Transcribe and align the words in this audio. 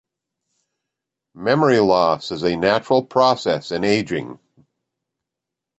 Memory 1.35 1.79
loss 1.79 2.31
is 2.31 2.41
a 2.41 2.55
natural 2.57 3.05
process 3.05 3.69
in 3.71 3.83
aging. 3.83 4.39